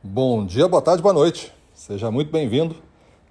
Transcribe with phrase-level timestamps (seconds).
[0.00, 1.52] Bom dia, boa tarde, boa noite.
[1.74, 2.76] Seja muito bem-vindo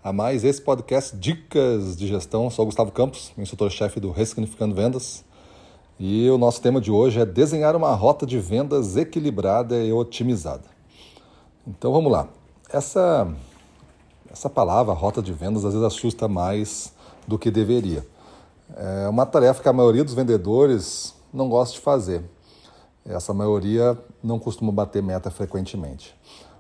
[0.04, 2.50] a mais esse podcast Dicas de Gestão.
[2.50, 5.24] Sou Gustavo Campos, instrutor-chefe do Ressignificando Vendas.
[5.98, 10.66] E o nosso tema de hoje é desenhar uma rota de vendas equilibrada e otimizada.
[11.66, 12.28] Então vamos lá.
[12.70, 13.34] Essa,
[14.30, 16.92] essa palavra, rota de vendas, às vezes assusta mais
[17.26, 18.06] do que deveria.
[18.76, 22.26] É uma tarefa que a maioria dos vendedores não gosta de fazer.
[23.06, 26.14] Essa maioria não costuma bater meta frequentemente.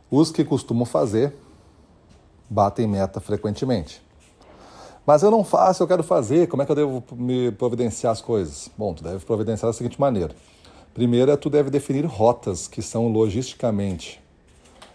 [0.10, 1.36] Os que costumam fazer
[2.50, 4.02] batem meta frequentemente.
[5.05, 8.22] Mas eu não faço, eu quero fazer, como é que eu devo me providenciar as
[8.22, 8.70] coisas?
[8.78, 10.36] Bom, tu deve providenciar da seguinte maneira.
[10.94, 14.22] Primeiro, é tu deve definir rotas que são logisticamente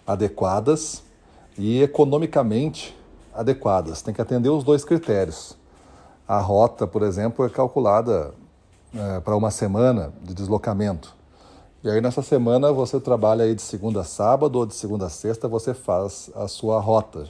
[0.07, 1.03] adequadas
[1.57, 2.97] e economicamente
[3.33, 4.03] adequadas.
[4.03, 5.57] Tem que atender os dois critérios.
[6.27, 8.35] A rota, por exemplo, é calculada
[8.95, 11.15] é, para uma semana de deslocamento.
[11.85, 15.09] E aí nessa semana você trabalha aí de segunda a sábado ou de segunda a
[15.09, 17.27] sexta, você faz a sua rota.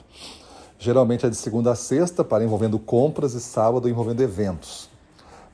[0.78, 4.90] Geralmente é de segunda a sexta, para envolvendo compras, e sábado envolvendo eventos.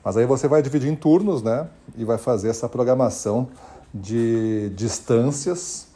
[0.03, 1.69] Mas aí você vai dividir em turnos, né?
[1.95, 3.47] E vai fazer essa programação
[3.93, 5.87] de distâncias,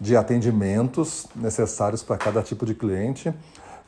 [0.00, 3.32] de atendimentos necessários para cada tipo de cliente,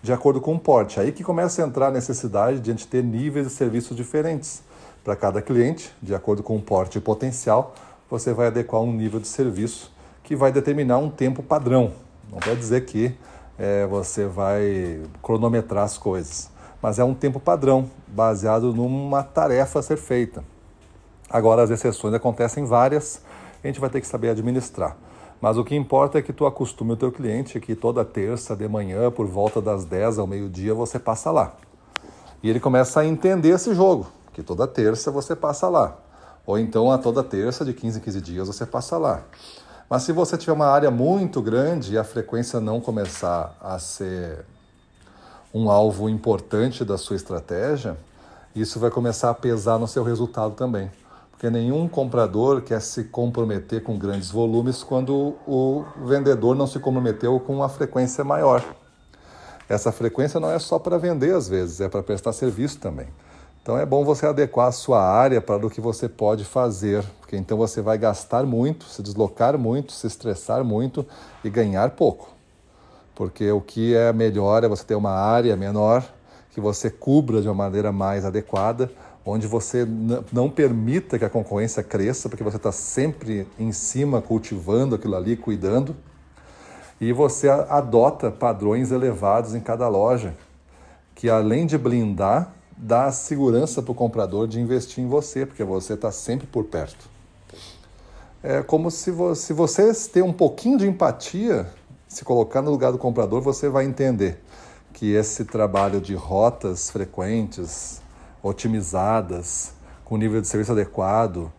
[0.01, 1.01] de acordo com o porte.
[1.01, 4.63] Aí que começa a entrar a necessidade de a gente ter níveis de serviços diferentes
[5.03, 7.75] para cada cliente, de acordo com o porte e potencial
[8.11, 9.93] você vai adequar um nível de serviço
[10.25, 11.93] que vai determinar um tempo padrão.
[12.31, 13.15] Não quer dizer que
[13.59, 16.51] é, você vai cronometrar as coisas,
[16.83, 20.43] mas é um tempo padrão, baseado numa tarefa a ser feita.
[21.29, 23.23] Agora, as exceções acontecem várias,
[23.63, 24.97] a gente vai ter que saber administrar.
[25.41, 28.69] Mas o que importa é que tu acostume o teu cliente que toda terça de
[28.69, 31.55] manhã, por volta das 10 ao meio-dia, você passa lá.
[32.43, 35.97] E ele começa a entender esse jogo, que toda terça você passa lá.
[36.47, 39.23] Ou então a toda terça, de 15 em 15 dias, você passa lá.
[39.89, 44.45] Mas se você tiver uma área muito grande e a frequência não começar a ser
[45.53, 47.97] um alvo importante da sua estratégia,
[48.55, 50.91] isso vai começar a pesar no seu resultado também.
[51.31, 57.41] Porque nenhum comprador quer se comprometer com grandes volumes quando o vendedor não se comprometeu
[57.41, 58.63] com uma frequência maior.
[59.69, 63.09] Essa frequência não é só para vender às vezes, é para prestar serviço também.
[63.63, 67.37] Então é bom você adequar a sua área para o que você pode fazer, porque
[67.37, 71.05] então você vai gastar muito, se deslocar muito, se estressar muito
[71.45, 72.31] e ganhar pouco.
[73.15, 76.03] Porque o que é melhor é você ter uma área menor
[76.53, 78.91] que você cubra de uma maneira mais adequada,
[79.27, 79.87] onde você
[80.33, 85.37] não permita que a concorrência cresça, porque você está sempre em cima cultivando aquilo ali,
[85.37, 85.95] cuidando,
[86.99, 90.35] e você adota padrões elevados em cada loja,
[91.15, 95.93] que além de blindar dá segurança para o comprador de investir em você, porque você
[95.93, 97.11] está sempre por perto.
[98.43, 101.67] É como se você, se você ter um pouquinho de empatia,
[102.09, 104.43] se colocar no lugar do comprador, você vai entender
[104.95, 108.01] que esse trabalho de rotas frequentes,
[108.43, 111.53] otimizadas, com nível de serviço adequado,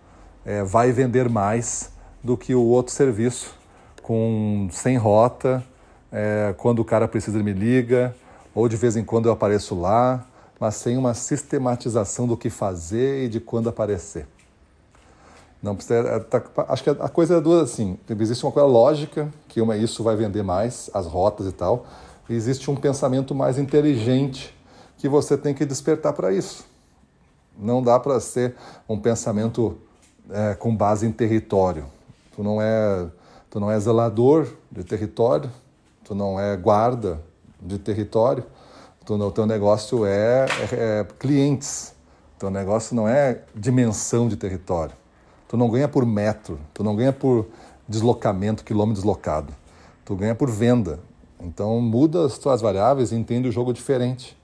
[0.44, 1.92] é, vai vender mais
[2.24, 3.56] do que o outro serviço,
[4.02, 5.64] com sem rota,
[6.12, 8.16] é, quando o cara precisa ele me liga,
[8.54, 10.26] ou de vez em quando eu apareço lá,
[10.62, 14.28] mas sem uma sistematização do que fazer e de quando aparecer.
[15.60, 17.98] Não precisa, é, tá, acho que a coisa é duas assim.
[18.08, 21.88] Existe uma coisa lógica, que uma isso vai vender mais, as rotas e tal.
[22.30, 24.56] E existe um pensamento mais inteligente
[25.00, 26.64] que você tem que despertar para isso.
[27.58, 28.56] Não dá para ser
[28.88, 29.80] um pensamento
[30.30, 31.86] é, com base em território.
[32.36, 33.08] Tu não é,
[33.50, 35.50] tu não é zelador de território,
[36.04, 37.20] tu não é guarda
[37.60, 38.46] de território
[39.10, 41.94] o teu negócio é, é, é clientes.
[42.38, 44.96] Teu negócio não é dimensão de território.
[45.48, 47.48] Tu não ganha por metro, tu não ganha por
[47.88, 49.54] deslocamento, quilômetro deslocado.
[50.06, 51.00] Tu ganha por venda.
[51.40, 54.38] Então muda as tuas variáveis e entende o jogo diferente.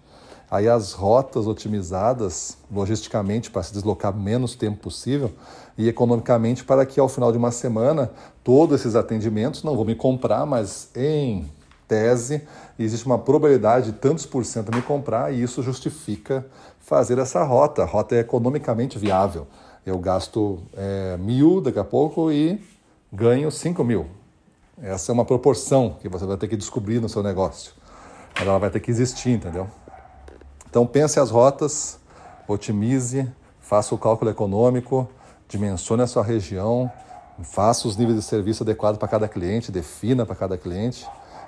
[0.49, 5.31] Aí as rotas otimizadas logisticamente para se deslocar menos tempo possível
[5.77, 8.09] e economicamente para que ao final de uma semana
[8.43, 11.45] todos esses atendimentos não vão me comprar, mas em
[11.87, 12.45] tese,
[12.77, 16.45] existe uma probabilidade de tantos por cento me comprar e isso justifica
[16.79, 17.83] fazer essa rota.
[17.83, 19.47] A rota é economicamente viável.
[19.85, 22.61] Eu gasto é, mil daqui a pouco e
[23.11, 24.07] ganho cinco mil.
[24.81, 27.71] Essa é uma proporção que você vai ter que descobrir no seu negócio.
[28.39, 29.67] Ela vai ter que existir, entendeu?
[30.69, 31.97] Então pense as rotas,
[32.47, 33.27] otimize,
[33.59, 35.09] faça o cálculo econômico,
[35.47, 36.91] dimensione a sua região,
[37.41, 41.07] faça os níveis de serviço adequados para cada cliente, defina para cada cliente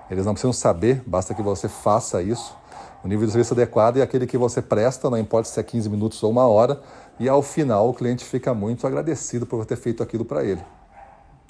[0.10, 2.58] eles não precisam saber, basta que você faça isso.
[3.04, 5.90] O nível de serviço adequado é aquele que você presta, não importa se é 15
[5.90, 6.82] minutos ou uma hora,
[7.20, 10.62] e ao final o cliente fica muito agradecido por ter feito aquilo para ele.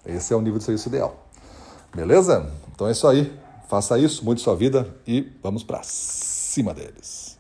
[0.06, 1.16] Esse é o nível de serviço ideal.
[1.96, 2.52] Beleza?
[2.74, 3.34] Então é isso aí.
[3.68, 7.39] Faça isso, mude sua vida e vamos para cima deles.